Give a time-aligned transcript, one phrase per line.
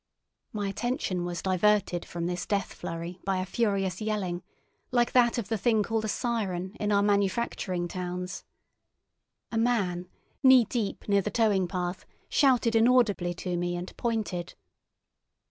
[0.51, 4.41] My attention was diverted from this death flurry by a furious yelling,
[4.89, 8.43] like that of the thing called a siren in our manufacturing towns.
[9.51, 10.07] A man,
[10.41, 14.55] knee deep near the towing path, shouted inaudibly to me and pointed.